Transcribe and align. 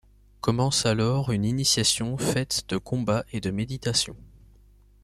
Commence 0.41 0.87
alors 0.87 1.29
une 1.31 1.45
initiation 1.45 2.17
faite 2.17 2.63
de 2.69 2.77
combats 2.79 3.23
et 3.33 3.39
de 3.39 3.51
méditation. 3.51 4.15